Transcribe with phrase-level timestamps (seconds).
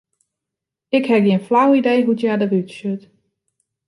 [0.97, 3.09] Ik ha gjin flau idee hoe't hja derút sjocht.